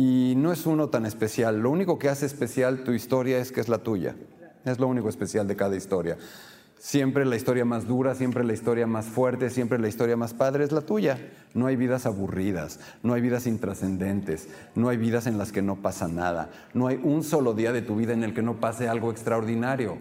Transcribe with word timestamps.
Y 0.00 0.34
no 0.36 0.52
es 0.52 0.64
uno 0.64 0.90
tan 0.90 1.06
especial. 1.06 1.58
Lo 1.58 1.70
único 1.70 1.98
que 1.98 2.08
hace 2.08 2.24
especial 2.24 2.84
tu 2.84 2.92
historia 2.92 3.38
es 3.38 3.50
que 3.50 3.60
es 3.60 3.68
la 3.68 3.78
tuya. 3.78 4.14
Es 4.64 4.78
lo 4.78 4.86
único 4.86 5.08
especial 5.08 5.48
de 5.48 5.56
cada 5.56 5.74
historia. 5.74 6.16
Siempre 6.78 7.24
la 7.24 7.34
historia 7.34 7.64
más 7.64 7.88
dura, 7.88 8.14
siempre 8.14 8.44
la 8.44 8.52
historia 8.52 8.86
más 8.86 9.06
fuerte, 9.06 9.50
siempre 9.50 9.76
la 9.80 9.88
historia 9.88 10.16
más 10.16 10.34
padre 10.34 10.62
es 10.62 10.70
la 10.70 10.82
tuya. 10.82 11.18
No 11.52 11.66
hay 11.66 11.74
vidas 11.74 12.06
aburridas, 12.06 12.78
no 13.02 13.12
hay 13.12 13.20
vidas 13.20 13.48
intrascendentes, 13.48 14.48
no 14.76 14.88
hay 14.88 14.98
vidas 14.98 15.26
en 15.26 15.36
las 15.36 15.50
que 15.50 15.62
no 15.62 15.82
pasa 15.82 16.06
nada, 16.06 16.48
no 16.74 16.86
hay 16.86 17.00
un 17.02 17.24
solo 17.24 17.52
día 17.52 17.72
de 17.72 17.82
tu 17.82 17.96
vida 17.96 18.12
en 18.12 18.22
el 18.22 18.34
que 18.34 18.42
no 18.42 18.60
pase 18.60 18.86
algo 18.86 19.10
extraordinario. 19.10 19.98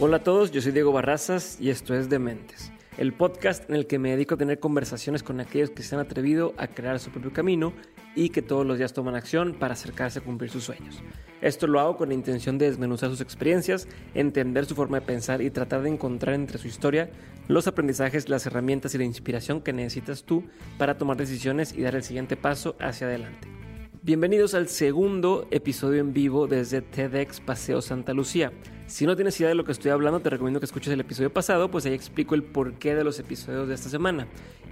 Hola 0.00 0.16
a 0.16 0.24
todos, 0.24 0.50
yo 0.52 0.62
soy 0.62 0.72
Diego 0.72 0.90
Barrazas 0.90 1.60
y 1.60 1.68
esto 1.68 1.94
es 1.94 2.08
Dementes, 2.08 2.72
el 2.98 3.12
podcast 3.12 3.68
en 3.68 3.76
el 3.76 3.86
que 3.86 3.98
me 3.98 4.10
dedico 4.10 4.34
a 4.34 4.38
tener 4.38 4.60
conversaciones 4.60 5.22
con 5.22 5.40
aquellos 5.40 5.70
que 5.70 5.82
se 5.82 5.94
han 5.94 6.00
atrevido 6.00 6.54
a 6.58 6.66
crear 6.66 6.98
su 7.00 7.10
propio 7.10 7.32
camino 7.32 7.72
y 8.14 8.28
que 8.28 8.42
todos 8.42 8.66
los 8.66 8.78
días 8.78 8.92
toman 8.92 9.14
acción 9.14 9.54
para 9.54 9.74
acercarse 9.74 10.18
a 10.18 10.22
cumplir 10.22 10.50
sus 10.50 10.64
sueños. 10.64 11.02
Esto 11.40 11.66
lo 11.66 11.80
hago 11.80 11.96
con 11.96 12.08
la 12.08 12.14
intención 12.14 12.58
de 12.58 12.66
desmenuzar 12.66 13.10
sus 13.10 13.20
experiencias, 13.20 13.88
entender 14.14 14.66
su 14.66 14.74
forma 14.74 15.00
de 15.00 15.06
pensar 15.06 15.42
y 15.42 15.50
tratar 15.50 15.82
de 15.82 15.88
encontrar 15.88 16.34
entre 16.34 16.58
su 16.58 16.68
historia 16.68 17.10
los 17.48 17.66
aprendizajes, 17.66 18.28
las 18.28 18.46
herramientas 18.46 18.94
y 18.94 18.98
la 18.98 19.04
inspiración 19.04 19.60
que 19.60 19.72
necesitas 19.72 20.24
tú 20.24 20.44
para 20.78 20.98
tomar 20.98 21.16
decisiones 21.16 21.72
y 21.72 21.82
dar 21.82 21.96
el 21.96 22.04
siguiente 22.04 22.36
paso 22.36 22.76
hacia 22.78 23.06
adelante. 23.06 23.61
Bienvenidos 24.04 24.54
al 24.54 24.66
segundo 24.66 25.46
episodio 25.52 26.00
en 26.00 26.12
vivo 26.12 26.48
desde 26.48 26.82
TEDx 26.82 27.38
Paseo 27.38 27.80
Santa 27.80 28.12
Lucía. 28.12 28.52
Si 28.88 29.06
no 29.06 29.14
tienes 29.14 29.38
idea 29.38 29.50
de 29.50 29.54
lo 29.54 29.62
que 29.62 29.70
estoy 29.70 29.92
hablando, 29.92 30.18
te 30.18 30.28
recomiendo 30.28 30.58
que 30.58 30.66
escuches 30.66 30.92
el 30.92 30.98
episodio 30.98 31.32
pasado, 31.32 31.70
pues 31.70 31.86
ahí 31.86 31.92
explico 31.92 32.34
el 32.34 32.42
porqué 32.42 32.96
de 32.96 33.04
los 33.04 33.20
episodios 33.20 33.68
de 33.68 33.74
esta 33.74 33.88
semana. 33.88 34.26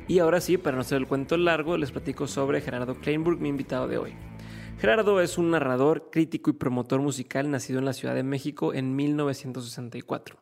Y 0.08 0.18
ahora 0.18 0.40
sí, 0.40 0.58
para 0.58 0.74
no 0.74 0.80
hacer 0.80 0.98
el 0.98 1.06
cuento 1.06 1.36
largo, 1.36 1.76
les 1.76 1.92
platico 1.92 2.26
sobre 2.26 2.60
Gerardo 2.60 2.96
Kleinburg, 2.96 3.38
mi 3.38 3.50
invitado 3.50 3.86
de 3.86 3.98
hoy. 3.98 4.14
Gerardo 4.80 5.20
es 5.20 5.38
un 5.38 5.52
narrador, 5.52 6.10
crítico 6.10 6.50
y 6.50 6.54
promotor 6.54 7.00
musical 7.00 7.52
nacido 7.52 7.78
en 7.78 7.84
la 7.84 7.92
Ciudad 7.92 8.16
de 8.16 8.24
México 8.24 8.74
en 8.74 8.96
1964. 8.96 10.38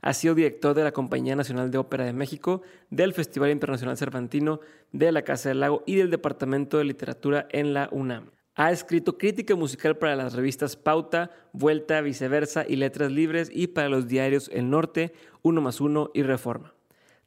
Ha 0.00 0.12
sido 0.12 0.34
director 0.34 0.74
de 0.74 0.84
la 0.84 0.92
Compañía 0.92 1.34
Nacional 1.34 1.70
de 1.70 1.78
Ópera 1.78 2.04
de 2.04 2.12
México, 2.12 2.62
del 2.90 3.14
Festival 3.14 3.50
Internacional 3.50 3.96
Cervantino, 3.96 4.60
de 4.92 5.10
la 5.10 5.22
Casa 5.22 5.48
del 5.48 5.60
Lago 5.60 5.82
y 5.86 5.96
del 5.96 6.10
Departamento 6.10 6.78
de 6.78 6.84
Literatura 6.84 7.48
en 7.50 7.74
la 7.74 7.88
UNAM. 7.90 8.30
Ha 8.54 8.72
escrito 8.72 9.18
crítica 9.18 9.54
musical 9.54 9.98
para 9.98 10.16
las 10.16 10.34
revistas 10.34 10.76
Pauta, 10.76 11.30
Vuelta, 11.52 12.00
Viceversa 12.00 12.64
y 12.68 12.76
Letras 12.76 13.12
Libres 13.12 13.50
y 13.52 13.68
para 13.68 13.88
los 13.88 14.08
diarios 14.08 14.50
El 14.52 14.70
Norte, 14.70 15.12
Uno 15.42 15.60
más 15.60 15.80
Uno 15.80 16.10
y 16.14 16.22
Reforma. 16.22 16.74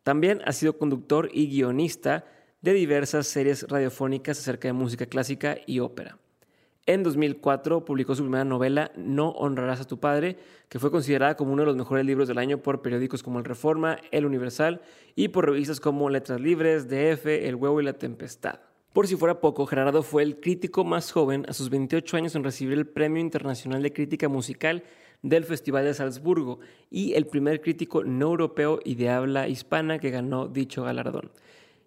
También 0.03 0.41
ha 0.45 0.51
sido 0.51 0.77
conductor 0.77 1.29
y 1.31 1.47
guionista 1.47 2.25
de 2.61 2.73
diversas 2.73 3.27
series 3.27 3.67
radiofónicas 3.67 4.39
acerca 4.39 4.67
de 4.67 4.73
música 4.73 5.05
clásica 5.05 5.57
y 5.65 5.79
ópera. 5.79 6.20
En 6.87 7.03
2004 7.03 7.85
publicó 7.85 8.15
su 8.15 8.23
primera 8.23 8.43
novela, 8.43 8.91
No 8.95 9.29
honrarás 9.29 9.81
a 9.81 9.87
tu 9.87 9.99
padre, 9.99 10.37
que 10.67 10.79
fue 10.79 10.89
considerada 10.89 11.37
como 11.37 11.53
uno 11.53 11.61
de 11.61 11.67
los 11.67 11.75
mejores 11.75 12.05
libros 12.05 12.27
del 12.27 12.39
año 12.39 12.57
por 12.57 12.81
periódicos 12.81 13.21
como 13.21 13.37
El 13.37 13.45
Reforma, 13.45 13.97
El 14.09 14.25
Universal 14.25 14.81
y 15.15 15.27
por 15.27 15.45
revistas 15.45 15.79
como 15.79 16.09
Letras 16.09 16.41
Libres, 16.41 16.89
DF, 16.89 17.27
El 17.27 17.55
Huevo 17.55 17.81
y 17.81 17.83
la 17.83 17.93
Tempestad. 17.93 18.61
Por 18.93 19.07
si 19.07 19.15
fuera 19.15 19.39
poco, 19.39 19.67
Gerardo 19.67 20.01
fue 20.01 20.23
el 20.23 20.39
crítico 20.39 20.83
más 20.83 21.11
joven 21.11 21.45
a 21.47 21.53
sus 21.53 21.69
28 21.69 22.17
años 22.17 22.35
en 22.35 22.43
recibir 22.43 22.77
el 22.77 22.87
Premio 22.87 23.21
Internacional 23.21 23.83
de 23.83 23.93
Crítica 23.93 24.27
Musical 24.27 24.83
del 25.21 25.45
Festival 25.45 25.85
de 25.85 25.93
Salzburgo 25.93 26.59
y 26.89 27.13
el 27.13 27.27
primer 27.27 27.61
crítico 27.61 28.03
no 28.03 28.29
europeo 28.29 28.79
y 28.83 28.95
de 28.95 29.09
habla 29.09 29.47
hispana 29.47 29.99
que 29.99 30.09
ganó 30.09 30.47
dicho 30.47 30.83
galardón. 30.83 31.31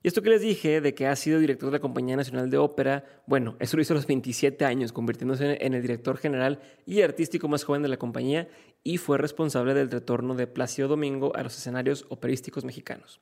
Y 0.05 0.09
esto 0.09 0.21
que 0.21 0.29
les 0.29 0.43
dije 0.43 0.83
de 0.83 0.95
que 0.95 1.07
ha 1.07 1.17
sido 1.17 1.39
director 1.39 1.71
de 1.71 1.79
la 1.79 1.81
Compañía 1.81 2.15
Nacional 2.15 2.51
de 2.51 2.59
Ópera, 2.59 3.07
bueno, 3.27 3.57
eso 3.59 3.75
lo 3.79 3.83
hizo 3.83 3.95
a 3.95 3.97
los 3.97 4.07
27 4.07 4.63
años, 4.67 4.93
convirtiéndose 4.93 5.57
en 5.65 5.73
el 5.73 5.81
director 5.81 6.19
general 6.19 6.61
y 6.85 7.01
artístico 7.01 7.49
más 7.49 7.65
joven 7.65 7.81
de 7.81 7.89
la 7.89 7.97
compañía 7.97 8.47
y 8.83 8.99
fue 8.99 9.17
responsable 9.17 9.73
del 9.73 9.91
retorno 9.91 10.35
de 10.35 10.47
Plácido 10.47 10.89
Domingo 10.89 11.35
a 11.35 11.43
los 11.43 11.57
escenarios 11.57 12.05
operísticos 12.11 12.67
mexicanos. 12.67 13.19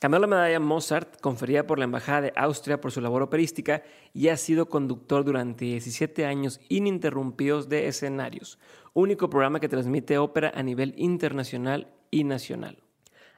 Ganó 0.00 0.18
la 0.18 0.26
medalla 0.26 0.58
Mozart, 0.58 1.20
conferida 1.20 1.66
por 1.66 1.78
la 1.78 1.84
Embajada 1.84 2.22
de 2.22 2.32
Austria 2.34 2.80
por 2.80 2.92
su 2.92 3.02
labor 3.02 3.20
operística, 3.20 3.82
y 4.14 4.28
ha 4.28 4.38
sido 4.38 4.70
conductor 4.70 5.26
durante 5.26 5.66
17 5.66 6.24
años 6.24 6.62
ininterrumpidos 6.70 7.68
de 7.68 7.88
escenarios, 7.88 8.58
único 8.94 9.28
programa 9.28 9.60
que 9.60 9.68
transmite 9.68 10.16
ópera 10.16 10.50
a 10.54 10.62
nivel 10.62 10.94
internacional 10.96 11.88
y 12.10 12.24
nacional. 12.24 12.81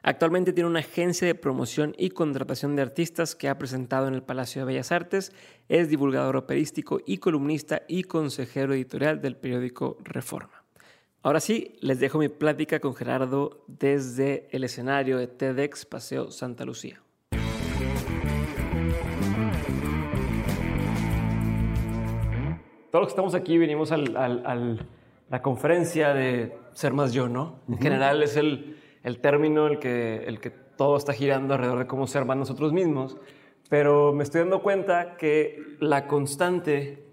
Actualmente 0.07 0.53
tiene 0.53 0.69
una 0.69 0.81
agencia 0.81 1.25
de 1.25 1.33
promoción 1.33 1.95
y 1.97 2.11
contratación 2.11 2.75
de 2.75 2.83
artistas 2.83 3.35
que 3.35 3.49
ha 3.49 3.57
presentado 3.57 4.07
en 4.07 4.13
el 4.13 4.21
Palacio 4.21 4.61
de 4.61 4.67
Bellas 4.67 4.91
Artes, 4.91 5.31
es 5.67 5.89
divulgador 5.89 6.37
operístico 6.37 6.99
y 7.07 7.17
columnista 7.17 7.81
y 7.87 8.03
consejero 8.03 8.75
editorial 8.75 9.19
del 9.19 9.35
periódico 9.35 9.97
Reforma. 10.03 10.63
Ahora 11.23 11.39
sí, 11.39 11.75
les 11.81 11.99
dejo 11.99 12.19
mi 12.19 12.29
plática 12.29 12.79
con 12.79 12.93
Gerardo 12.93 13.63
desde 13.65 14.47
el 14.51 14.63
escenario 14.63 15.17
de 15.17 15.25
TEDx 15.25 15.87
Paseo 15.87 16.29
Santa 16.29 16.65
Lucía. 16.65 17.01
Todos 22.91 23.01
los 23.01 23.07
que 23.07 23.11
estamos 23.11 23.33
aquí 23.33 23.57
venimos 23.57 23.91
a 23.91 23.97
la 23.97 25.41
conferencia 25.41 26.13
de 26.13 26.55
Ser 26.73 26.93
Más 26.93 27.11
Yo, 27.11 27.27
¿no? 27.27 27.61
En 27.67 27.79
general 27.79 28.21
es 28.21 28.37
el, 28.37 28.84
el 29.05 29.19
término 29.19 29.67
el 29.67 29.77
que, 29.77 30.25
el 30.25 30.39
que 30.41 30.49
todo 30.49 30.97
está 30.97 31.13
girando 31.13 31.53
alrededor 31.53 31.79
de 31.79 31.87
cómo 31.87 32.07
ser 32.07 32.25
más 32.25 32.37
nosotros 32.37 32.73
mismos, 32.73 33.17
pero 33.69 34.13
me 34.13 34.23
estoy 34.23 34.41
dando 34.41 34.63
cuenta 34.63 35.15
que 35.15 35.77
la 35.79 36.07
constante 36.07 37.05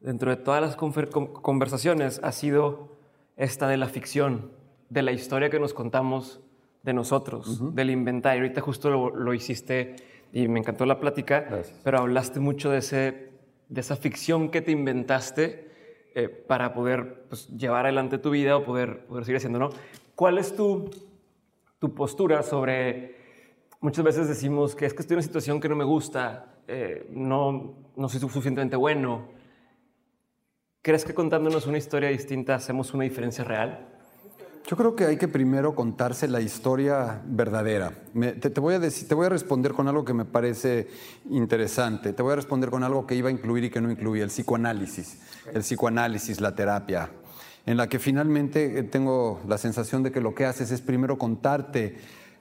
dentro 0.00 0.30
de 0.30 0.36
todas 0.36 0.62
las 0.62 0.76
conversaciones 0.76 2.20
ha 2.22 2.30
sido 2.30 2.90
esta 3.36 3.66
de 3.66 3.76
la 3.76 3.88
ficción, 3.88 4.52
de 4.88 5.02
la 5.02 5.10
historia 5.10 5.50
que 5.50 5.58
nos 5.58 5.74
contamos 5.74 6.40
de 6.84 6.92
nosotros, 6.92 7.74
del 7.74 7.90
inventario. 7.90 8.42
Ahorita 8.42 8.60
justo 8.60 9.10
lo, 9.10 9.34
hiciste 9.34 9.96
y 10.32 10.46
me 10.46 10.60
encantó 10.60 10.86
la 10.86 11.00
plática, 11.00 11.62
pero 11.82 11.98
hablaste 11.98 12.38
mucho 12.38 12.70
de, 12.70 12.78
ese, 12.78 13.30
de 13.68 13.80
esa 13.80 13.96
ficción 13.96 14.48
que 14.48 14.62
te 14.62 14.70
inventaste 14.70 15.68
eh, 16.14 16.28
para 16.28 16.72
poder 16.72 17.24
pues, 17.28 17.48
llevar 17.48 17.86
adelante 17.86 18.18
tu 18.18 18.30
vida 18.30 18.56
o 18.56 18.64
poder, 18.64 19.06
poder 19.06 19.24
seguir 19.24 19.38
haciendo, 19.38 19.58
¿no? 19.58 19.70
¿Cuál 20.14 20.38
es 20.38 20.54
tu, 20.54 20.90
tu 21.82 21.92
postura 21.92 22.44
sobre... 22.44 23.16
Muchas 23.80 24.04
veces 24.04 24.28
decimos 24.28 24.76
que 24.76 24.86
es 24.86 24.94
que 24.94 25.02
estoy 25.02 25.16
en 25.16 25.18
una 25.18 25.26
situación 25.26 25.60
que 25.60 25.68
no 25.68 25.74
me 25.74 25.82
gusta, 25.84 26.54
eh, 26.68 27.08
no, 27.10 27.90
no 27.96 28.08
soy 28.08 28.20
suficientemente 28.20 28.76
bueno, 28.76 29.26
¿Crees 30.84 31.04
que 31.04 31.14
contándonos 31.14 31.68
una 31.68 31.78
historia 31.78 32.08
distinta 32.08 32.56
hacemos 32.56 32.92
una 32.92 33.04
diferencia 33.04 33.44
real? 33.44 33.86
Yo 34.66 34.76
creo 34.76 34.96
que 34.96 35.04
hay 35.04 35.16
que 35.16 35.28
primero 35.28 35.76
contarse 35.76 36.26
la 36.26 36.40
historia 36.40 37.22
verdadera. 37.24 37.92
te, 38.40 38.60
voy 38.60 38.74
a 38.74 38.78
decir, 38.80 39.06
te 39.06 39.14
voy 39.14 39.26
a 39.26 39.28
responder 39.28 39.74
con 39.74 39.86
algo 39.86 40.04
que 40.04 40.12
me 40.12 40.24
parece 40.24 40.88
interesante. 41.30 42.12
Te 42.12 42.22
voy 42.22 42.32
a 42.32 42.36
responder 42.36 42.70
con 42.70 42.82
algo 42.82 43.06
que 43.06 43.14
iba 43.14 43.28
a 43.28 43.32
incluir 43.32 43.62
y 43.62 43.70
que 43.70 43.80
no 43.80 43.92
incluía, 43.92 44.24
el 44.24 44.30
psicoanálisis. 44.30 45.20
El 45.52 45.62
psicoanálisis, 45.62 46.40
la 46.40 46.52
terapia, 46.52 47.10
en 47.66 47.76
la 47.76 47.88
que 47.88 47.98
finalmente 47.98 48.78
eh, 48.78 48.82
tengo 48.82 49.40
la 49.46 49.58
sensación 49.58 50.02
de 50.02 50.12
que 50.12 50.20
lo 50.20 50.34
que 50.34 50.46
haces 50.46 50.70
es 50.70 50.80
primero 50.80 51.18
contarte 51.18 51.96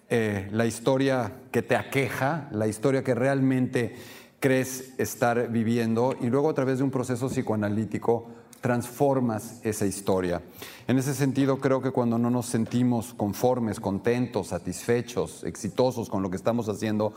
eh, 0.09 0.49
la 0.51 0.65
historia 0.65 1.31
que 1.51 1.61
te 1.61 1.75
aqueja, 1.75 2.49
la 2.51 2.67
historia 2.67 3.03
que 3.03 3.15
realmente 3.15 3.95
crees 4.39 4.93
estar 4.97 5.49
viviendo 5.49 6.15
y 6.19 6.27
luego 6.27 6.49
a 6.49 6.53
través 6.53 6.79
de 6.79 6.83
un 6.83 6.91
proceso 6.91 7.29
psicoanalítico 7.29 8.27
transformas 8.59 9.59
esa 9.63 9.85
historia. 9.85 10.41
En 10.87 10.97
ese 10.97 11.13
sentido, 11.13 11.59
creo 11.59 11.81
que 11.81 11.91
cuando 11.91 12.17
no 12.17 12.29
nos 12.29 12.45
sentimos 12.45 13.13
conformes, 13.13 13.79
contentos, 13.79 14.47
satisfechos, 14.47 15.43
exitosos 15.43 16.09
con 16.09 16.21
lo 16.21 16.29
que 16.29 16.35
estamos 16.35 16.69
haciendo, 16.69 17.13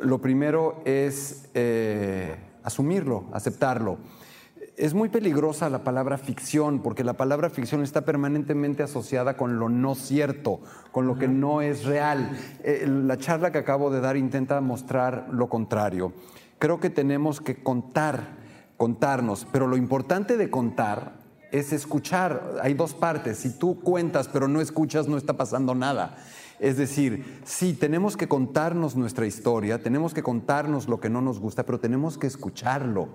lo 0.00 0.20
primero 0.20 0.82
es 0.84 1.48
eh, 1.54 2.36
asumirlo, 2.64 3.24
aceptarlo. 3.32 3.98
Es 4.78 4.94
muy 4.94 5.08
peligrosa 5.08 5.68
la 5.68 5.82
palabra 5.82 6.18
ficción, 6.18 6.80
porque 6.80 7.02
la 7.04 7.14
palabra 7.14 7.50
ficción 7.50 7.82
está 7.82 8.02
permanentemente 8.04 8.82
asociada 8.82 9.36
con 9.36 9.58
lo 9.58 9.68
no 9.68 9.94
cierto, 9.94 10.60
con 10.92 11.06
lo 11.06 11.18
que 11.18 11.28
no 11.28 11.62
es 11.62 11.84
real. 11.84 12.30
Eh, 12.62 12.86
la 12.86 13.18
charla 13.18 13.50
que 13.50 13.58
acabo 13.58 13.90
de 13.90 14.00
dar 14.00 14.16
intenta 14.16 14.60
mostrar 14.60 15.28
lo 15.32 15.48
contrario 15.48 16.12
creo 16.58 16.80
que 16.80 16.90
tenemos 16.90 17.40
que 17.40 17.62
contar, 17.62 18.36
contarnos, 18.76 19.46
pero 19.50 19.66
lo 19.66 19.76
importante 19.76 20.36
de 20.36 20.50
contar 20.50 21.18
es 21.50 21.72
escuchar. 21.72 22.58
Hay 22.62 22.74
dos 22.74 22.94
partes, 22.94 23.38
si 23.38 23.58
tú 23.58 23.80
cuentas 23.80 24.28
pero 24.28 24.48
no 24.48 24.60
escuchas 24.60 25.08
no 25.08 25.16
está 25.16 25.34
pasando 25.34 25.74
nada. 25.74 26.16
Es 26.58 26.76
decir, 26.76 27.40
sí, 27.44 27.72
tenemos 27.72 28.16
que 28.16 28.26
contarnos 28.26 28.96
nuestra 28.96 29.26
historia, 29.26 29.80
tenemos 29.80 30.12
que 30.12 30.24
contarnos 30.24 30.88
lo 30.88 30.98
que 30.98 31.08
no 31.08 31.22
nos 31.22 31.38
gusta, 31.38 31.64
pero 31.64 31.78
tenemos 31.78 32.18
que 32.18 32.26
escucharlo. 32.26 33.08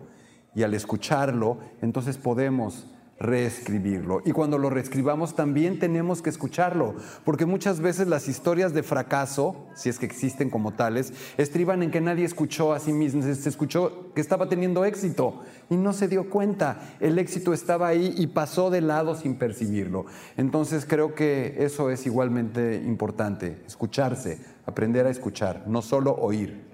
Y 0.55 0.63
al 0.63 0.73
escucharlo, 0.73 1.59
entonces 1.81 2.17
podemos 2.17 2.87
reescribirlo. 3.19 4.21
Y 4.25 4.31
cuando 4.31 4.57
lo 4.57 4.69
reescribamos 4.69 5.35
también 5.35 5.79
tenemos 5.79 6.21
que 6.21 6.29
escucharlo, 6.29 6.95
porque 7.23 7.45
muchas 7.45 7.79
veces 7.79 8.07
las 8.07 8.27
historias 8.27 8.73
de 8.73 8.83
fracaso, 8.83 9.67
si 9.75 9.89
es 9.89 9.97
que 9.97 10.05
existen 10.05 10.49
como 10.49 10.73
tales, 10.73 11.13
estriban 11.37 11.83
en 11.83 11.91
que 11.91 12.01
nadie 12.01 12.25
escuchó 12.25 12.73
a 12.73 12.79
sí 12.79 12.91
mismo, 12.91 13.21
se 13.21 13.49
escuchó 13.49 14.11
que 14.13 14.21
estaba 14.21 14.49
teniendo 14.49 14.83
éxito 14.83 15.41
y 15.69 15.77
no 15.77 15.93
se 15.93 16.07
dio 16.07 16.29
cuenta. 16.29 16.95
El 16.99 17.17
éxito 17.17 17.53
estaba 17.53 17.87
ahí 17.87 18.13
y 18.17 18.27
pasó 18.27 18.69
de 18.69 18.81
lado 18.81 19.15
sin 19.15 19.35
percibirlo. 19.35 20.05
Entonces 20.35 20.85
creo 20.85 21.15
que 21.15 21.55
eso 21.59 21.89
es 21.89 22.05
igualmente 22.05 22.75
importante, 22.75 23.61
escucharse, 23.65 24.39
aprender 24.65 25.05
a 25.07 25.11
escuchar, 25.11 25.63
no 25.67 25.81
solo 25.81 26.13
oír. 26.15 26.73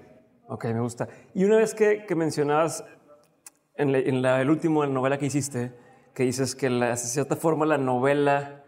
Ok, 0.52 0.64
me 0.64 0.80
gusta. 0.80 1.08
Y 1.32 1.44
una 1.44 1.58
vez 1.58 1.74
que, 1.74 2.04
mencionabas 2.16 2.84
en, 3.80 4.22
la, 4.22 4.40
el 4.40 4.50
último 4.50 4.86
novela 4.86 5.18
que 5.18 5.26
hiciste, 5.26 5.72
que 6.14 6.24
dices 6.24 6.54
que 6.54 6.68
de 6.68 6.96
cierta 6.96 7.36
forma 7.36 7.66
la 7.66 7.78
novela 7.78 8.64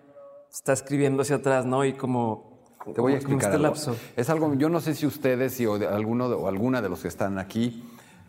está 0.52 0.72
escribiendo 0.72 1.22
hacia 1.22 1.36
atrás, 1.36 1.66
¿no? 1.66 1.84
Y 1.84 1.92
como... 1.92 2.50
Te 2.94 3.00
voy 3.00 3.12
a 3.12 3.16
explicar 3.16 3.50
este 3.50 3.62
Lapso. 3.62 3.96
Es 4.16 4.28
algo, 4.28 4.54
yo 4.54 4.68
no 4.68 4.80
sé 4.80 4.94
si 4.94 5.06
ustedes 5.06 5.60
o 5.60 5.74
alguno 5.74 6.26
o 6.26 6.48
alguna 6.48 6.82
de 6.82 6.88
los 6.88 7.02
que 7.02 7.08
están 7.08 7.38
aquí 7.38 7.84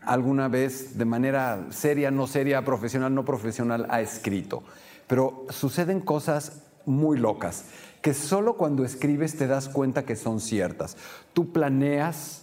alguna 0.06 0.48
vez 0.48 0.98
de 0.98 1.06
manera 1.06 1.68
seria, 1.70 2.12
no 2.12 2.28
seria, 2.28 2.64
profesional, 2.64 3.14
no 3.14 3.26
profesional, 3.26 3.88
ha 3.90 4.02
escrito. 4.02 4.64
Pero 5.08 5.46
suceden 5.50 6.02
cosas 6.02 6.64
muy 6.86 7.18
locas 7.18 7.66
que 8.02 8.14
solo 8.14 8.56
cuando 8.58 8.84
escribes 8.84 9.38
te 9.38 9.48
das 9.48 9.70
cuenta 9.70 10.04
que 10.04 10.16
son 10.16 10.40
ciertas. 10.42 10.98
Tú 11.34 11.52
planeas 11.54 12.43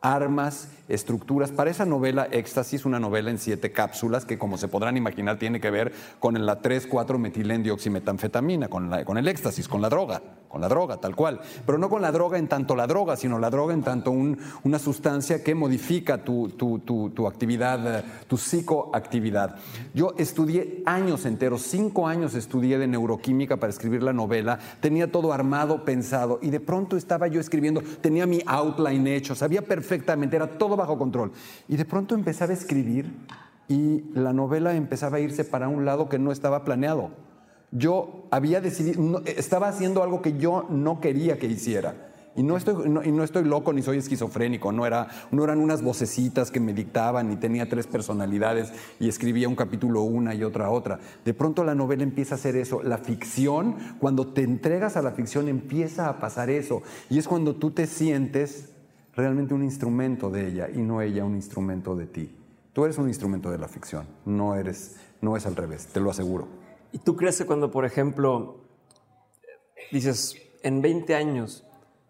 armas, 0.00 0.68
estructuras. 0.88 1.50
Para 1.50 1.70
esa 1.70 1.86
novela 1.86 2.28
Éxtasis, 2.30 2.84
una 2.84 3.00
novela 3.00 3.30
en 3.30 3.38
siete 3.38 3.72
cápsulas 3.72 4.24
que, 4.24 4.38
como 4.38 4.58
se 4.58 4.68
podrán 4.68 4.96
imaginar, 4.96 5.38
tiene 5.38 5.60
que 5.60 5.70
ver 5.70 5.92
con 6.18 6.34
la 6.44 6.60
3,4 6.60 7.18
metilendioximetanfetamina, 7.18 8.68
con, 8.68 8.90
con 9.04 9.18
el 9.18 9.28
éxtasis, 9.28 9.68
con 9.68 9.80
la 9.80 9.88
droga, 9.88 10.20
con 10.48 10.60
la 10.60 10.68
droga, 10.68 10.96
tal 10.96 11.14
cual. 11.14 11.40
Pero 11.64 11.78
no 11.78 11.88
con 11.88 12.02
la 12.02 12.10
droga 12.10 12.38
en 12.38 12.48
tanto 12.48 12.74
la 12.74 12.86
droga, 12.86 13.16
sino 13.16 13.38
la 13.38 13.50
droga 13.50 13.72
en 13.72 13.82
tanto 13.82 14.10
una 14.10 14.78
sustancia 14.78 15.44
que 15.44 15.54
modifica 15.54 16.24
tu, 16.24 16.48
tu, 16.48 17.26
actividad, 17.28 18.04
tu 18.26 18.36
psicoactividad. 18.36 19.56
Yo 19.94 20.14
estudié 20.18 20.82
años 20.86 21.24
enteros, 21.24 21.62
cinco 21.62 22.08
años 22.08 22.34
estudié 22.34 22.78
de 22.78 22.88
neuroquímica 22.88 23.58
para 23.58 23.70
escribir 23.70 24.02
la 24.02 24.12
novela, 24.12 24.58
tenía 24.80 25.10
todo 25.10 25.32
armado, 25.32 25.84
pensado, 25.84 26.40
y 26.42 26.50
de 26.50 26.60
pronto 26.60 26.96
estaba 26.96 27.28
yo 27.28 27.40
escribiendo, 27.40 27.80
tenía 28.00 28.26
mi 28.26 28.42
outline 28.46 29.06
hecho, 29.06 29.36
sabía 29.36 29.62
perfectamente, 29.62 29.89
era 29.94 30.58
todo 30.58 30.76
bajo 30.76 30.98
control. 30.98 31.32
Y 31.68 31.76
de 31.76 31.84
pronto 31.84 32.14
empezaba 32.14 32.52
a 32.52 32.54
escribir 32.54 33.12
y 33.68 34.04
la 34.14 34.32
novela 34.32 34.74
empezaba 34.74 35.18
a 35.18 35.20
irse 35.20 35.44
para 35.44 35.68
un 35.68 35.84
lado 35.84 36.08
que 36.08 36.18
no 36.18 36.32
estaba 36.32 36.64
planeado. 36.64 37.10
Yo 37.70 38.26
había 38.30 38.60
decidido, 38.60 39.22
estaba 39.24 39.68
haciendo 39.68 40.02
algo 40.02 40.22
que 40.22 40.36
yo 40.36 40.66
no 40.70 41.00
quería 41.00 41.38
que 41.38 41.46
hiciera. 41.46 42.10
Y 42.36 42.42
no, 42.42 42.56
estoy, 42.56 42.86
y 42.86 43.12
no 43.12 43.24
estoy 43.24 43.44
loco 43.44 43.72
ni 43.72 43.82
soy 43.82 43.98
esquizofrénico, 43.98 44.70
no, 44.70 44.86
era, 44.86 45.08
no 45.32 45.42
eran 45.42 45.58
unas 45.58 45.82
vocecitas 45.82 46.52
que 46.52 46.60
me 46.60 46.72
dictaban 46.72 47.28
ni 47.28 47.36
tenía 47.36 47.68
tres 47.68 47.88
personalidades 47.88 48.72
y 49.00 49.08
escribía 49.08 49.48
un 49.48 49.56
capítulo 49.56 50.02
una 50.02 50.34
y 50.34 50.44
otra 50.44 50.70
otra. 50.70 51.00
De 51.24 51.34
pronto 51.34 51.64
la 51.64 51.74
novela 51.74 52.04
empieza 52.04 52.36
a 52.36 52.38
hacer 52.38 52.56
eso. 52.56 52.82
La 52.82 52.98
ficción, 52.98 53.76
cuando 53.98 54.28
te 54.28 54.42
entregas 54.42 54.96
a 54.96 55.02
la 55.02 55.10
ficción, 55.10 55.48
empieza 55.48 56.08
a 56.08 56.20
pasar 56.20 56.50
eso. 56.50 56.82
Y 57.08 57.18
es 57.18 57.26
cuando 57.26 57.56
tú 57.56 57.72
te 57.72 57.86
sientes 57.86 58.70
realmente 59.14 59.54
un 59.54 59.62
instrumento 59.62 60.30
de 60.30 60.48
ella 60.48 60.68
y 60.72 60.78
no 60.78 61.00
ella 61.02 61.24
un 61.24 61.34
instrumento 61.34 61.94
de 61.94 62.06
ti. 62.06 62.36
Tú 62.72 62.84
eres 62.84 62.98
un 62.98 63.08
instrumento 63.08 63.50
de 63.50 63.58
la 63.58 63.68
ficción, 63.68 64.06
no, 64.24 64.54
eres, 64.54 64.96
no 65.20 65.36
es 65.36 65.46
al 65.46 65.56
revés, 65.56 65.86
te 65.86 66.00
lo 66.00 66.10
aseguro. 66.10 66.48
¿Y 66.92 66.98
tú 66.98 67.16
crees 67.16 67.38
que 67.38 67.46
cuando, 67.46 67.70
por 67.70 67.84
ejemplo, 67.84 68.60
dices, 69.90 70.36
en 70.62 70.80
20 70.80 71.14
años 71.14 71.66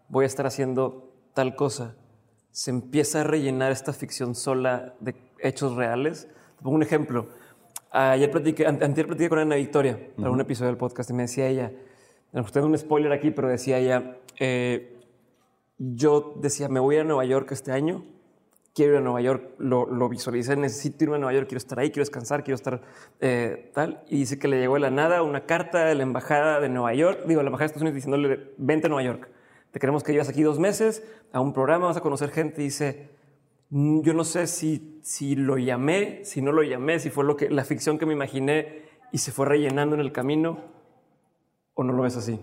voy 0.09 0.23
a 0.23 0.27
estar 0.27 0.45
haciendo 0.45 1.13
tal 1.33 1.55
cosa, 1.55 1.95
se 2.51 2.69
empieza 2.69 3.21
a 3.21 3.23
rellenar 3.23 3.71
esta 3.71 3.93
ficción 3.93 4.35
sola 4.35 4.93
de 4.99 5.15
hechos 5.39 5.75
reales? 5.75 6.27
Te 6.57 6.63
pongo 6.63 6.75
un 6.75 6.83
ejemplo. 6.83 7.29
Ayer 7.91 8.29
platiqué, 8.31 8.65
antes 8.65 9.05
platiqué 9.05 9.29
con 9.29 9.39
Ana 9.39 9.55
Victoria 9.55 9.99
para 10.15 10.31
un 10.31 10.39
episodio 10.39 10.67
del 10.67 10.77
podcast 10.77 11.09
y 11.09 11.13
me 11.13 11.23
decía 11.23 11.47
ella, 11.47 11.71
tengo 12.53 12.67
un 12.67 12.77
spoiler 12.77 13.11
aquí, 13.11 13.31
pero 13.31 13.49
decía 13.49 13.79
ella, 13.79 14.17
eh, 14.39 15.00
yo 15.83 16.35
decía, 16.39 16.69
me 16.69 16.79
voy 16.79 16.97
a 16.97 17.03
Nueva 17.03 17.25
York 17.25 17.51
este 17.51 17.71
año, 17.71 18.03
quiero 18.75 18.93
ir 18.93 18.97
a 18.99 19.01
Nueva 19.01 19.21
York, 19.21 19.55
lo, 19.57 19.87
lo 19.87 20.09
visualicé, 20.09 20.55
necesito 20.55 21.05
irme 21.05 21.15
a 21.15 21.19
Nueva 21.19 21.33
York, 21.33 21.47
quiero 21.47 21.57
estar 21.57 21.79
ahí, 21.79 21.89
quiero 21.89 22.03
descansar, 22.03 22.43
quiero 22.43 22.55
estar 22.55 22.81
eh, 23.19 23.71
tal. 23.73 24.03
Y 24.07 24.17
dice 24.17 24.37
que 24.37 24.47
le 24.47 24.59
llegó 24.59 24.75
de 24.75 24.81
la 24.81 24.91
nada 24.91 25.23
una 25.23 25.47
carta 25.47 25.85
de 25.85 25.95
la 25.95 26.03
embajada 26.03 26.59
de 26.59 26.69
Nueva 26.69 26.93
York, 26.93 27.23
digo, 27.25 27.41
la 27.41 27.47
embajada 27.47 27.65
de 27.65 27.67
Estados 27.67 27.81
Unidos 27.81 27.95
diciéndole, 27.95 28.53
vente 28.57 28.85
a 28.85 28.89
Nueva 28.89 29.03
York, 29.03 29.29
te 29.71 29.79
queremos 29.79 30.03
que 30.03 30.11
llevas 30.11 30.29
aquí 30.29 30.43
dos 30.43 30.59
meses 30.59 31.03
a 31.31 31.41
un 31.41 31.53
programa, 31.53 31.87
vas 31.87 31.97
a 31.97 32.01
conocer 32.01 32.29
gente. 32.29 32.61
Y 32.61 32.65
dice, 32.65 33.09
mm, 33.69 34.01
yo 34.01 34.13
no 34.13 34.23
sé 34.23 34.45
si, 34.47 34.99
si 35.01 35.35
lo 35.35 35.57
llamé, 35.57 36.23
si 36.25 36.41
no 36.41 36.51
lo 36.51 36.61
llamé, 36.61 36.99
si 36.99 37.09
fue 37.09 37.23
lo 37.23 37.37
que, 37.37 37.49
la 37.49 37.63
ficción 37.63 37.97
que 37.97 38.05
me 38.05 38.13
imaginé 38.13 38.83
y 39.11 39.17
se 39.17 39.31
fue 39.31 39.47
rellenando 39.47 39.95
en 39.95 40.01
el 40.01 40.11
camino, 40.11 40.59
o 41.73 41.83
no 41.83 41.93
lo 41.93 42.03
ves 42.03 42.17
así. 42.17 42.39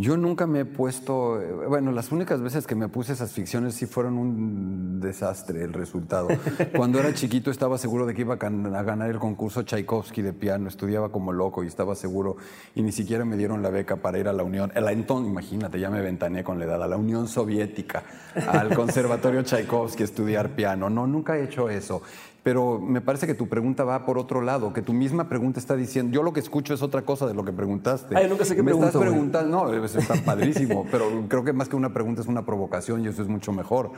Yo 0.00 0.16
nunca 0.16 0.46
me 0.46 0.60
he 0.60 0.64
puesto, 0.64 1.42
eh, 1.42 1.66
bueno, 1.66 1.90
las 1.90 2.12
únicas 2.12 2.40
veces 2.40 2.68
que 2.68 2.76
me 2.76 2.88
puse 2.88 3.14
esas 3.14 3.32
ficciones 3.32 3.74
sí 3.74 3.86
fueron 3.86 4.16
un 4.16 5.00
desastre 5.00 5.64
el 5.64 5.72
resultado. 5.72 6.28
Cuando 6.76 7.00
era 7.00 7.12
chiquito 7.12 7.50
estaba 7.50 7.78
seguro 7.78 8.06
de 8.06 8.14
que 8.14 8.20
iba 8.20 8.34
a 8.34 8.82
ganar 8.84 9.10
el 9.10 9.18
concurso 9.18 9.64
Tchaikovsky 9.64 10.22
de 10.22 10.32
piano, 10.32 10.68
estudiaba 10.68 11.10
como 11.10 11.32
loco 11.32 11.64
y 11.64 11.66
estaba 11.66 11.96
seguro 11.96 12.36
y 12.76 12.82
ni 12.82 12.92
siquiera 12.92 13.24
me 13.24 13.36
dieron 13.36 13.60
la 13.60 13.70
beca 13.70 13.96
para 13.96 14.20
ir 14.20 14.28
a 14.28 14.32
la 14.32 14.44
Unión, 14.44 14.70
la 14.72 14.92
entonces, 14.92 15.32
imagínate, 15.32 15.80
ya 15.80 15.90
me 15.90 16.00
ventaneé 16.00 16.44
con 16.44 16.60
la 16.60 16.66
edad, 16.66 16.80
a 16.80 16.86
la 16.86 16.96
Unión 16.96 17.26
Soviética, 17.26 18.04
al 18.46 18.72
Conservatorio 18.76 19.42
Tchaikovsky 19.42 20.04
estudiar 20.04 20.50
piano. 20.50 20.88
No, 20.88 21.08
nunca 21.08 21.36
he 21.36 21.42
hecho 21.42 21.70
eso. 21.70 22.02
Pero 22.48 22.78
me 22.78 23.02
parece 23.02 23.26
que 23.26 23.34
tu 23.34 23.46
pregunta 23.46 23.84
va 23.84 24.06
por 24.06 24.16
otro 24.16 24.40
lado, 24.40 24.72
que 24.72 24.80
tu 24.80 24.94
misma 24.94 25.28
pregunta 25.28 25.60
está 25.60 25.76
diciendo, 25.76 26.14
yo 26.14 26.22
lo 26.22 26.32
que 26.32 26.40
escucho 26.40 26.72
es 26.72 26.80
otra 26.80 27.02
cosa 27.02 27.26
de 27.26 27.34
lo 27.34 27.44
que 27.44 27.52
preguntaste. 27.52 28.16
Ay, 28.16 28.26
nunca 28.26 28.46
sé 28.46 28.56
qué 28.56 28.62
me 28.62 28.72
estás 28.72 28.96
preguntando, 28.96 29.66
no, 29.66 29.84
eso 29.84 29.98
está 29.98 30.14
padrísimo, 30.24 30.86
pero 30.90 31.26
creo 31.28 31.44
que 31.44 31.52
más 31.52 31.68
que 31.68 31.76
una 31.76 31.92
pregunta 31.92 32.22
es 32.22 32.26
una 32.26 32.46
provocación 32.46 33.04
y 33.04 33.08
eso 33.08 33.20
es 33.20 33.28
mucho 33.28 33.52
mejor. 33.52 33.92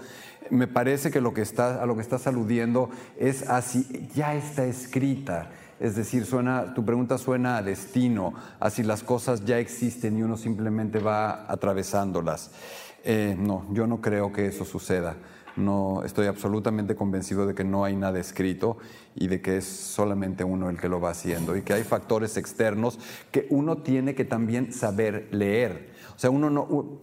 Me 0.50 0.67
parece 0.67 1.12
que 1.12 1.20
lo 1.20 1.32
que 1.32 1.43
está, 1.43 1.81
a 1.81 1.87
lo 1.87 1.94
que 1.94 2.02
estás 2.02 2.26
aludiendo 2.26 2.91
es 3.20 3.49
así, 3.49 4.08
ya 4.17 4.35
está 4.35 4.64
escrita. 4.64 5.50
Es 5.79 5.94
decir, 5.94 6.26
suena, 6.26 6.75
tu 6.75 6.85
pregunta 6.85 7.19
suena 7.19 7.56
a 7.56 7.62
destino, 7.62 8.35
así 8.58 8.82
las 8.82 9.05
cosas 9.05 9.44
ya 9.44 9.61
existen 9.61 10.19
y 10.19 10.25
uno 10.25 10.37
simplemente 10.37 10.99
va 10.99 11.49
atravesándolas. 11.49 12.50
Eh, 13.05 13.37
no, 13.38 13.64
yo 13.70 13.87
no 13.87 14.00
creo 14.00 14.32
que 14.32 14.46
eso 14.46 14.64
suceda. 14.64 15.14
No, 15.56 16.02
estoy 16.05 16.26
absolutamente 16.26 16.94
convencido 16.94 17.46
de 17.46 17.55
que 17.55 17.65
no 17.65 17.84
hay 17.84 17.96
nada 17.96 18.19
escrito 18.19 18.79
y 19.15 19.29
de 19.29 19.41
que 19.41 19.56
es 19.58 19.65
solamente 19.65 20.44
uno 20.44 20.70
el 20.70 20.79
que 20.79 20.89
lo 20.89 21.01
va 21.01 21.10
haciendo 21.10 21.56
y 21.56 21.63
que 21.63 21.72
hay 21.72 21.82
factores 21.82 22.36
externos 22.36 22.98
que 23.31 23.46
uno 23.51 23.79
tiene 23.79 24.15
que 24.15 24.25
también 24.25 24.72
saber 24.72 25.29
leer. 25.32 25.91
O 26.15 26.19
sea, 26.19 26.31
uno 26.31 26.51
no... 26.51 27.01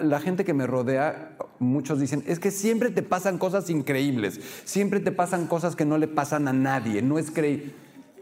La 0.00 0.20
gente 0.20 0.44
que 0.44 0.54
me 0.54 0.68
rodea, 0.68 1.36
muchos 1.58 1.98
dicen, 1.98 2.22
es 2.28 2.38
que 2.38 2.52
siempre 2.52 2.90
te 2.90 3.02
pasan 3.02 3.36
cosas 3.36 3.68
increíbles, 3.68 4.40
siempre 4.64 5.00
te 5.00 5.10
pasan 5.10 5.48
cosas 5.48 5.74
que 5.74 5.84
no 5.84 5.98
le 5.98 6.06
pasan 6.06 6.46
a 6.46 6.52
nadie, 6.52 7.02
no 7.02 7.18
es 7.18 7.32
creíble. 7.32 7.72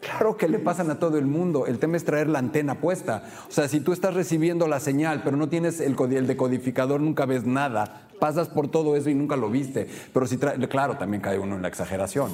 Claro 0.01 0.37
que 0.37 0.49
le 0.49 0.59
pasan 0.59 0.91
a 0.91 0.99
todo 0.99 1.19
el 1.19 1.27
mundo. 1.27 1.67
El 1.67 1.79
tema 1.79 1.97
es 1.97 2.05
traer 2.05 2.29
la 2.29 2.39
antena 2.39 2.81
puesta. 2.81 3.23
O 3.49 3.53
sea, 3.53 3.69
si 3.69 3.81
tú 3.81 3.93
estás 3.93 4.15
recibiendo 4.15 4.67
la 4.67 4.81
señal, 4.81 5.23
pero 5.23 5.37
no 5.37 5.49
tienes 5.49 5.81
el, 5.81 5.95
decodificador, 6.27 7.01
nunca 7.01 7.27
ves 7.27 7.45
nada. 7.45 8.09
Pasas 8.19 8.49
por 8.49 8.69
todo 8.69 8.97
eso 8.97 9.11
y 9.11 9.15
nunca 9.15 9.37
lo 9.37 9.51
viste. 9.51 9.89
Pero 10.13 10.27
si 10.27 10.39
trae, 10.39 10.59
claro, 10.69 10.97
también 10.97 11.21
cae 11.21 11.39
uno 11.39 11.57
en 11.57 11.63
la 11.63 11.69
exageración. 11.69 12.31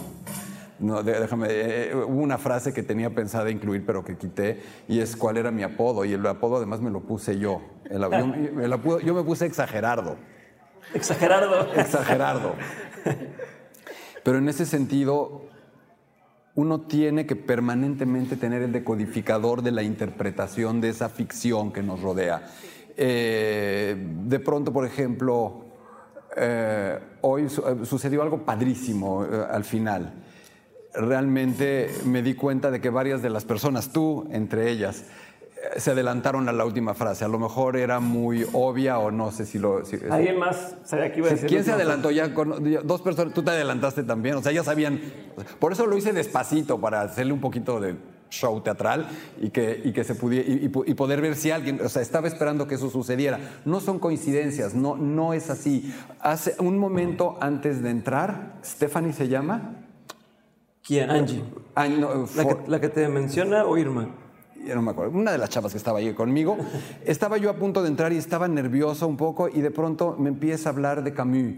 No, 0.78 1.02
déjame, 1.02 1.49
eh, 1.49 1.90
eh, 1.90 1.94
hubo 1.94 2.20
una 2.20 2.38
frase 2.38 2.73
que 2.73 2.82
tenía 2.82 3.11
pensada 3.11 3.50
incluir, 3.50 3.85
pero 3.85 4.04
que 4.04 4.16
quité, 4.16 4.61
y 4.88 5.00
es 5.00 5.16
cuál 5.16 5.38
era 5.38 5.50
mi 5.50 5.62
apodo. 5.62 6.04
Y 6.04 6.12
el 6.12 6.25
apodo 6.26 6.56
además 6.56 6.80
me 6.80 6.90
lo 6.90 7.00
puse 7.00 7.38
yo. 7.38 7.62
yo, 7.90 9.00
yo 9.00 9.14
me 9.14 9.23
puse 9.25 9.46
exagerardo. 9.46 10.16
Exagerardo. 10.94 11.73
Exagerardo. 11.75 12.54
Pero 14.23 14.38
en 14.38 14.49
ese 14.49 14.66
sentido, 14.66 15.42
uno 16.56 16.80
tiene 16.80 17.26
que 17.26 17.36
permanentemente 17.36 18.36
tener 18.36 18.62
el 18.62 18.72
decodificador 18.72 19.62
de 19.62 19.72
la 19.72 19.82
interpretación 19.82 20.80
de 20.80 20.88
esa 20.88 21.08
ficción 21.10 21.70
que 21.70 21.82
nos 21.82 22.00
rodea. 22.00 22.48
Eh, 22.96 23.94
de 24.25 24.40
pronto, 24.40 24.72
por 24.72 24.86
ejemplo, 24.86 25.66
eh, 26.34 26.98
hoy 27.20 27.44
eh, 27.44 27.84
sucedió 27.84 28.22
algo 28.22 28.44
padrísimo 28.44 29.22
al 29.22 29.64
final. 29.64 30.14
Realmente 30.94 31.90
me 32.06 32.22
di 32.22 32.34
cuenta 32.34 32.70
de 32.70 32.80
que 32.80 32.88
varias 32.88 33.20
de 33.20 33.28
las 33.28 33.44
personas, 33.44 33.92
tú 33.92 34.26
entre 34.30 34.70
ellas, 34.70 35.04
se 35.76 35.90
adelantaron 35.90 36.48
a 36.48 36.52
la 36.52 36.64
última 36.64 36.94
frase. 36.94 37.25
A 37.25 37.28
lo 37.28 37.38
mejor 37.38 37.76
era 37.76 38.00
muy 38.00 38.46
obvia 38.52 38.98
o 38.98 39.10
no 39.10 39.30
sé 39.32 39.46
si 39.46 39.58
lo. 39.58 39.82
¿Alguien 40.10 40.38
más 40.38 40.76
sabía 40.84 41.12
que 41.12 41.18
iba 41.18 41.28
a 41.28 41.30
decir? 41.32 41.48
¿Quién 41.48 41.64
se 41.64 41.72
adelantó 41.72 42.10
ya? 42.10 42.32
Con, 42.34 42.62
dos 42.84 43.02
personas. 43.02 43.34
Tú 43.34 43.42
te 43.42 43.50
adelantaste 43.50 44.02
también. 44.02 44.36
O 44.36 44.42
sea, 44.42 44.52
ya 44.52 44.62
sabían. 44.62 45.00
Por 45.58 45.72
eso 45.72 45.86
lo 45.86 45.96
hice 45.96 46.12
despacito, 46.12 46.80
para 46.80 47.02
hacerle 47.02 47.32
un 47.32 47.40
poquito 47.40 47.80
de. 47.80 47.96
show 48.28 48.60
teatral 48.60 49.06
y 49.40 49.50
que, 49.50 49.80
y 49.84 49.92
que 49.92 50.02
se 50.02 50.16
pudiera, 50.16 50.48
y, 50.48 50.64
y 50.64 50.94
poder 50.94 51.20
ver 51.20 51.36
si 51.36 51.52
alguien, 51.52 51.80
o 51.80 51.88
sea, 51.88 52.02
estaba 52.02 52.26
esperando 52.26 52.66
que 52.66 52.75
eso 52.75 52.90
sucediera. 52.90 53.38
No 53.64 53.80
son 53.80 54.00
coincidencias, 54.00 54.75
no, 54.75 54.96
no 54.96 55.32
es 55.32 55.48
así. 55.48 55.94
Hace 56.20 56.56
un 56.58 56.76
momento 56.76 57.38
antes 57.40 57.82
de 57.82 57.90
entrar, 57.90 58.58
Stephanie 58.64 59.12
se 59.12 59.28
llama. 59.28 59.76
¿Quién? 60.82 61.10
Angie. 61.10 61.42
¿La, 62.68 62.80
que, 62.80 62.88
te 62.88 63.08
menciona 63.08 63.64
o 63.64 63.76
Irma? 63.76 64.08
Yo 64.64 64.75
no 64.75 64.82
me 64.82 64.90
acuerdo, 64.90 65.16
una 65.16 65.32
de 65.32 65.38
las 65.38 65.50
chavas 65.50 65.72
que 65.72 65.78
estaba 65.78 65.98
ahí 65.98 66.12
conmigo, 66.12 66.56
estaba 67.04 67.36
yo 67.36 67.50
a 67.50 67.54
punto 67.54 67.82
de 67.82 67.88
entrar 67.88 68.12
y 68.12 68.16
estaba 68.16 68.48
nervioso 68.48 69.06
un 69.06 69.16
poco 69.16 69.48
y 69.48 69.60
de 69.60 69.70
pronto 69.70 70.16
me 70.18 70.28
empieza 70.28 70.68
a 70.68 70.72
hablar 70.72 71.04
de 71.04 71.12
Camus 71.12 71.54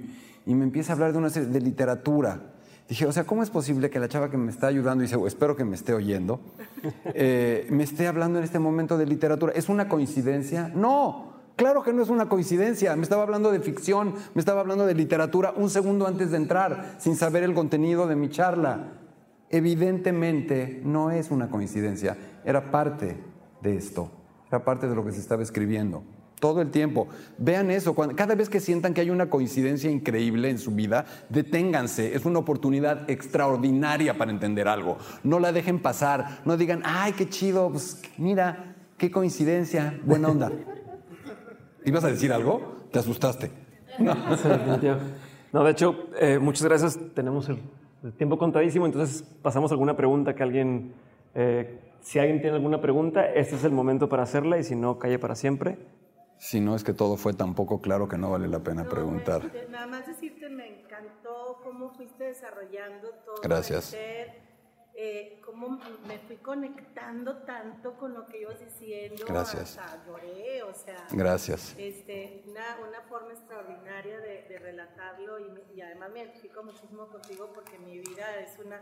y 0.47 0.55
me 0.55 0.65
empieza 0.65 0.93
a 0.93 0.95
hablar 0.95 1.13
de 1.13 1.19
una 1.19 1.31
serie 1.31 1.49
de 1.49 1.61
literatura. 1.61 2.41
Dije, 2.89 3.05
o 3.05 3.13
sea, 3.13 3.25
¿cómo 3.25 3.43
es 3.43 3.51
posible 3.51 3.91
que 3.91 4.01
la 4.01 4.09
chava 4.09 4.31
que 4.31 4.39
me 4.39 4.51
está 4.51 4.67
ayudando, 4.67 5.05
y 5.05 5.07
dice, 5.07 5.19
espero 5.27 5.55
que 5.55 5.65
me 5.65 5.77
esté 5.77 5.93
oyendo, 5.93 6.41
eh, 7.05 7.67
me 7.71 7.85
esté 7.85 8.07
hablando 8.07 8.39
en 8.39 8.45
este 8.45 8.59
momento 8.59 8.97
de 8.97 9.05
literatura? 9.05 9.53
¿Es 9.55 9.69
una 9.69 9.89
coincidencia? 9.89 10.73
No, 10.75 11.35
claro 11.57 11.83
que 11.83 11.93
no 11.93 12.03
es 12.03 12.09
una 12.09 12.31
coincidencia. 12.31 12.97
Me 12.97 13.03
estaba 13.03 13.25
hablando 13.25 13.53
de 13.53 13.61
ficción, 13.61 14.15
me 14.35 14.41
estaba 14.41 14.61
hablando 14.61 14.87
de 14.87 14.95
literatura 14.95 15.53
un 15.55 15.69
segundo 15.69 16.07
antes 16.07 16.31
de 16.31 16.39
entrar, 16.39 16.97
sin 16.99 17.15
saber 17.15 17.43
el 17.43 17.53
contenido 17.53 18.07
de 18.07 18.17
mi 18.17 18.31
charla. 18.31 18.98
Evidentemente 19.51 20.81
no 20.85 21.11
es 21.11 21.31
una 21.31 21.49
coincidencia, 21.49 22.17
era 22.45 22.71
parte 22.71 23.17
de 23.63 23.77
esto, 23.77 24.11
era 24.49 24.65
parte 24.65 24.89
de 24.89 24.95
lo 24.95 25.05
que 25.05 25.13
se 25.13 25.21
estaba 25.21 25.43
escribiendo. 25.43 26.05
Todo 26.41 26.61
el 26.61 26.71
tiempo. 26.71 27.09
Vean 27.37 27.71
eso. 27.71 27.95
cada 28.15 28.35
vez 28.37 28.49
que 28.49 28.61
sientan 28.61 28.95
que 28.95 29.01
hay 29.01 29.11
una 29.11 29.29
coincidencia 29.29 29.91
increíble 29.91 30.51
en 30.51 30.59
su 30.59 30.71
vida, 30.71 31.05
deténganse. 31.29 32.15
Es 32.15 32.25
una 32.25 32.39
oportunidad 32.39 33.11
extraordinaria 33.11 34.17
para 34.17 34.31
entender 34.31 34.69
algo. 34.69 34.99
No 35.25 35.41
la 35.41 35.51
dejen 35.51 35.81
pasar. 35.81 36.41
No 36.45 36.57
digan, 36.57 36.83
ay, 36.85 37.13
qué 37.15 37.29
chido. 37.29 37.71
Pues 37.71 38.01
mira, 38.19 38.77
qué 38.97 39.11
coincidencia. 39.11 39.99
Buena 40.05 40.29
onda. 40.29 40.53
¿Ibas 41.85 42.05
a 42.05 42.09
decir 42.09 42.33
algo? 42.33 42.87
Te 42.93 42.99
asustaste. 43.01 43.51
No, 45.51 45.65
de 45.65 45.71
hecho, 45.71 46.11
eh, 46.21 46.39
muchas 46.39 46.63
gracias. 46.65 46.99
Tenemos 47.15 47.49
el, 47.49 47.59
tiempo 48.17 48.39
contadísimo, 48.39 48.87
entonces 48.87 49.23
pasamos 49.43 49.71
a 49.71 49.75
alguna 49.75 49.97
pregunta 49.97 50.35
que 50.35 50.43
alguien, 50.43 50.95
eh, 51.35 51.79
si 52.01 52.19
alguien 52.19 52.41
tiene 52.41 52.57
alguna 52.57 52.81
pregunta, 52.81 53.27
este 53.33 53.57
es 53.57 53.65
el 53.65 53.73
momento 53.73 54.09
para 54.09 54.23
hacerla 54.23 54.59
y 54.59 54.65
si 54.65 54.77
no, 54.77 54.99
calle 54.99 55.19
para 55.19 55.35
siempre. 55.35 55.79
Si 56.39 56.61
no 56.61 56.77
es 56.77 56.85
que 56.85 56.93
todo 56.93 57.17
fue 57.17 57.35
tan 57.35 57.55
poco 57.57 57.81
claro 57.81 58.07
que 58.09 58.17
no 58.17 58.31
vale 58.31 58.47
la 58.47 58.61
pena 58.61 58.89
preguntar. 58.89 59.43
Este, 59.45 59.69
nada 59.69 59.89
más 59.89 60.07
decirte, 60.07 60.49
me 60.49 60.83
encantó 60.83 61.61
cómo 61.65 61.91
fuiste 61.91 62.25
desarrollando 62.25 63.09
todo. 63.25 63.41
Gracias. 63.43 63.93
eh, 64.95 65.41
cómo 65.45 65.79
me 66.07 66.19
fui 66.27 66.37
conectando 66.37 67.39
tanto 67.39 67.95
con 67.95 68.15
lo 68.15 68.27
que 68.27 68.41
ibas 68.43 68.61
diciendo. 68.61 69.25
Gracias. 69.27 69.79
Hasta 69.79 70.07
lloré, 70.07 70.63
o 70.63 70.73
sea. 70.75 71.07
Gracias. 71.11 71.75
Este, 71.77 72.45
una, 72.47 72.79
una 72.89 73.01
forma 73.09 73.33
extraordinaria 73.33 74.19
de, 74.19 74.45
de 74.49 74.59
relatarlo 74.61 75.41
me 76.13 76.23
identifico 76.23 76.63
muchísimo 76.63 77.07
contigo 77.09 77.51
porque 77.55 77.79
mi 77.79 77.99
vida 77.99 78.37
es 78.41 78.59
una 78.65 78.81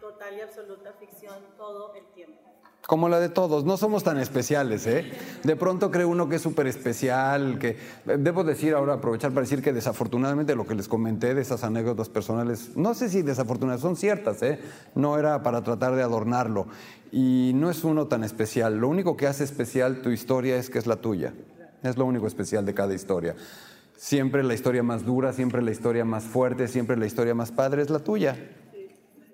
total 0.00 0.36
y 0.36 0.40
absoluta 0.40 0.92
ficción 0.92 1.36
todo 1.56 1.94
el 1.94 2.06
tiempo 2.12 2.56
como 2.86 3.08
la 3.08 3.18
de 3.20 3.28
todos. 3.28 3.64
No 3.64 3.76
somos 3.76 4.04
tan 4.04 4.18
especiales, 4.18 4.86
¿eh? 4.86 5.10
De 5.42 5.56
pronto 5.56 5.90
cree 5.90 6.04
uno 6.04 6.28
que 6.28 6.36
es 6.36 6.42
súper 6.42 6.66
especial, 6.66 7.58
que 7.58 7.76
debo 8.04 8.44
decir 8.44 8.74
ahora, 8.74 8.94
aprovechar 8.94 9.32
para 9.32 9.42
decir 9.42 9.62
que 9.62 9.72
desafortunadamente 9.72 10.54
lo 10.54 10.66
que 10.66 10.74
les 10.74 10.88
comenté 10.88 11.34
de 11.34 11.42
esas 11.42 11.64
anécdotas 11.64 12.08
personales, 12.08 12.76
no 12.76 12.94
sé 12.94 13.08
si 13.08 13.22
desafortunadas, 13.22 13.80
son 13.80 13.96
ciertas, 13.96 14.42
¿eh? 14.42 14.60
No 14.94 15.18
era 15.18 15.42
para 15.42 15.62
tratar 15.62 15.96
de 15.96 16.02
adornarlo. 16.02 16.66
Y 17.12 17.52
no 17.54 17.70
es 17.70 17.82
uno 17.84 18.06
tan 18.06 18.24
especial. 18.24 18.78
Lo 18.78 18.88
único 18.88 19.16
que 19.16 19.26
hace 19.26 19.44
especial 19.44 20.02
tu 20.02 20.10
historia 20.10 20.56
es 20.56 20.70
que 20.70 20.78
es 20.78 20.86
la 20.86 20.96
tuya. 20.96 21.34
Es 21.82 21.96
lo 21.96 22.04
único 22.04 22.26
especial 22.26 22.64
de 22.64 22.74
cada 22.74 22.94
historia. 22.94 23.36
Siempre 23.96 24.44
la 24.44 24.54
historia 24.54 24.82
más 24.82 25.04
dura, 25.04 25.32
siempre 25.32 25.62
la 25.62 25.70
historia 25.70 26.04
más 26.04 26.24
fuerte, 26.24 26.68
siempre 26.68 26.96
la 26.96 27.06
historia 27.06 27.34
más 27.34 27.50
padre 27.50 27.82
es 27.82 27.90
la 27.90 27.98
tuya. 27.98 28.36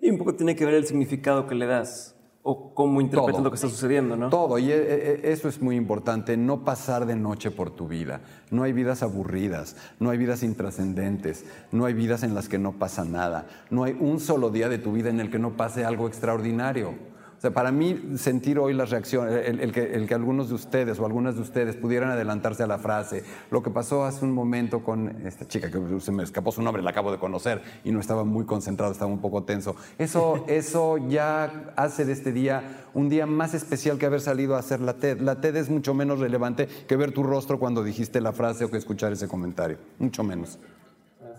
Y 0.01 0.11
un 0.11 0.19
poco 0.19 0.35
tiene 0.35 0.57
que 0.57 0.65
ver 0.65 0.75
el 0.75 0.87
significado 0.87 1.47
que 1.47 1.55
le 1.55 1.67
das 1.67 2.15
o 2.45 2.75
cómo 2.75 3.01
interpretas 3.01 3.43
lo 3.43 3.51
que 3.51 3.55
está 3.55 3.69
sucediendo, 3.69 4.17
¿no? 4.17 4.29
Todo, 4.29 4.59
y 4.59 4.71
eh, 4.71 4.75
eh, 4.75 5.21
eso 5.25 5.49
es 5.49 5.63
muy 5.63 5.77
importante, 5.77 6.37
no 6.37 6.65
pasar 6.65 7.07
de 7.07 7.15
noche 7.15 7.53
por 7.53 7.71
tu 7.71 7.87
vida. 7.87 8.21
No 8.51 8.65
hay 8.65 8.73
vidas 8.73 9.03
aburridas, 9.03 9.77
no 10.01 10.11
hay 10.11 10.19
vidas 10.19 10.43
intrascendentes, 10.43 11.45
no 11.71 11.85
hay 11.85 11.95
vidas 11.95 12.25
en 12.25 12.35
las 12.35 12.49
que 12.49 12.59
no 12.59 12.73
pasa 12.73 13.05
nada, 13.05 13.47
no 13.71 13.85
hay 13.85 13.97
un 13.99 14.19
solo 14.19 14.51
día 14.51 14.69
de 14.69 14.79
tu 14.79 14.93
vida 14.93 15.09
en 15.09 15.21
el 15.21 15.31
que 15.31 15.39
no 15.39 15.57
pase 15.57 15.85
algo 15.85 16.09
extraordinario. 16.09 17.12
Sea, 17.43 17.51
para 17.51 17.73
mí 17.73 18.01
sentir 18.19 18.61
hoy 18.61 18.73
las 18.73 18.91
reacciones, 18.91 19.49
el, 19.49 19.73
que, 19.73 19.95
el, 19.95 20.07
que, 20.07 20.15
algunos 20.15 20.49
de 20.49 20.55
ustedes 20.55 21.01
o 21.01 21.07
algunas 21.07 21.35
de 21.35 21.41
ustedes 21.41 21.75
pudieran 21.75 22.09
adelantarse 22.09 22.63
a 22.63 22.69
la 22.69 22.79
frase, 22.79 23.25
lo 23.51 23.65
que 23.65 23.71
pasó 23.71 24.05
hace 24.05 24.25
un 24.25 24.31
momento 24.31 24.85
con 24.85 25.09
esta 25.27 25.49
chica 25.49 25.69
que 25.69 25.81
se 25.99 26.13
me 26.13 26.23
escapó 26.23 26.53
su 26.53 26.63
nombre, 26.63 26.85
la 26.85 26.91
acabo 26.91 27.11
de 27.11 27.19
conocer 27.19 27.61
y 27.83 27.91
no 27.91 27.99
estaba 27.99 28.23
muy 28.23 28.45
concentrado, 28.45 28.93
estaba 28.93 29.11
un 29.11 29.21
poco 29.21 29.43
tenso. 29.43 29.75
Eso, 29.99 30.45
eso 30.47 30.99
ya 30.99 31.73
hace 31.75 32.05
de 32.05 32.13
este 32.13 32.31
día 32.31 32.87
un 32.95 33.09
día 33.09 33.27
más 33.27 33.55
especial 33.55 33.99
que 33.99 34.07
haber 34.07 34.21
salido 34.21 34.55
a 34.55 34.61
hacer 34.61 34.79
la 34.79 34.95
TED. 34.95 35.21
La 35.21 35.41
TED 35.41 35.57
es 35.57 35.69
mucho 35.69 35.95
menos 35.95 36.21
relevante 36.21 36.69
que 36.87 36.95
ver 36.95 37.11
tu 37.11 37.25
rostro 37.25 37.59
cuando 37.59 37.83
dijiste 37.83 38.21
la 38.21 38.33
frase 38.33 38.67
o 38.67 38.71
que 38.71 38.77
escuchar 38.77 39.11
ese 39.11 39.27
comentario, 39.27 39.79
mucho 39.99 40.23
menos. 40.23 40.61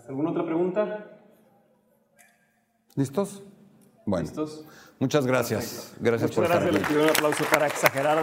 ¿Alguna 0.06 0.32
otra 0.32 0.44
pregunta? 0.44 1.18
¿Listos? 2.94 3.42
Bueno. 4.06 4.26
¿Listos? 4.26 4.64
Muchas 4.98 5.26
gracias. 5.26 5.94
Gracias 6.00 6.30
por 6.30 6.44
estar 6.44 6.62
aquí. 6.62 6.94
un 6.94 7.08
aplauso 7.08 7.44
para 7.44 7.66
Exagerado. 7.66 8.22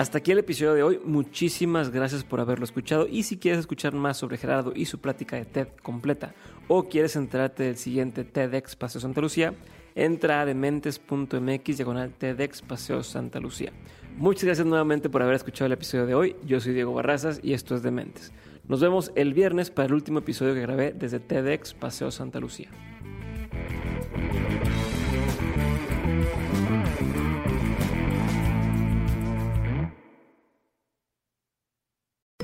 Hasta 0.00 0.16
aquí 0.16 0.32
el 0.32 0.38
episodio 0.38 0.72
de 0.72 0.82
hoy. 0.82 1.00
Muchísimas 1.04 1.90
gracias 1.90 2.24
por 2.24 2.40
haberlo 2.40 2.64
escuchado. 2.64 3.06
Y 3.06 3.24
si 3.24 3.36
quieres 3.36 3.60
escuchar 3.60 3.92
más 3.92 4.16
sobre 4.16 4.38
Gerardo 4.38 4.72
y 4.74 4.86
su 4.86 4.98
plática 4.98 5.36
de 5.36 5.44
TED 5.44 5.68
completa, 5.82 6.32
o 6.68 6.88
quieres 6.88 7.16
enterarte 7.16 7.64
del 7.64 7.76
siguiente 7.76 8.24
TEDx 8.24 8.76
Paseo 8.76 9.02
Santa 9.02 9.20
Lucía, 9.20 9.52
entra 9.94 10.40
a 10.40 10.46
dementes.mx 10.46 11.76
diagonal 11.76 12.12
TEDx 12.12 12.62
Paseo 12.62 13.02
Santa 13.02 13.40
Lucía. 13.40 13.72
Muchas 14.16 14.44
gracias 14.44 14.66
nuevamente 14.66 15.08
por 15.08 15.22
haber 15.22 15.34
escuchado 15.34 15.66
el 15.66 15.72
episodio 15.72 16.06
de 16.06 16.14
hoy. 16.14 16.36
Yo 16.44 16.60
soy 16.60 16.74
Diego 16.74 16.92
Barrazas 16.92 17.40
y 17.42 17.54
esto 17.54 17.74
es 17.74 17.82
Dementes. 17.82 18.32
Nos 18.68 18.80
vemos 18.80 19.12
el 19.14 19.34
viernes 19.34 19.70
para 19.70 19.86
el 19.86 19.94
último 19.94 20.20
episodio 20.20 20.54
que 20.54 20.60
grabé 20.60 20.92
desde 20.92 21.20
TEDx 21.20 21.74
Paseo 21.74 22.10
Santa 22.10 22.38
Lucía. 22.38 22.70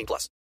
18 0.00 0.06
plus. 0.06 0.40